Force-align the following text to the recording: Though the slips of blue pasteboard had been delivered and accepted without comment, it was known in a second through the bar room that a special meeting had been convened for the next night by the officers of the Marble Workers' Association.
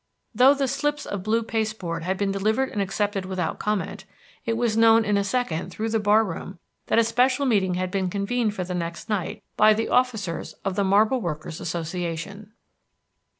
Though 0.33 0.55
the 0.55 0.67
slips 0.67 1.05
of 1.05 1.21
blue 1.21 1.43
pasteboard 1.43 2.01
had 2.01 2.17
been 2.17 2.31
delivered 2.31 2.69
and 2.69 2.81
accepted 2.81 3.23
without 3.23 3.59
comment, 3.59 4.05
it 4.47 4.57
was 4.57 4.75
known 4.75 5.05
in 5.05 5.15
a 5.15 5.23
second 5.23 5.69
through 5.69 5.89
the 5.89 5.99
bar 5.99 6.23
room 6.25 6.57
that 6.87 6.97
a 6.97 7.03
special 7.03 7.45
meeting 7.45 7.75
had 7.75 7.91
been 7.91 8.09
convened 8.09 8.55
for 8.55 8.63
the 8.63 8.73
next 8.73 9.09
night 9.09 9.43
by 9.55 9.75
the 9.75 9.89
officers 9.89 10.53
of 10.65 10.75
the 10.75 10.83
Marble 10.83 11.21
Workers' 11.21 11.61
Association. 11.61 12.51